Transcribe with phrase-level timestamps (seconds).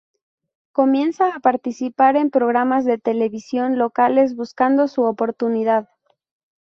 [0.71, 5.89] Comienza a participar en programas de televisión locales buscando su oportunidad.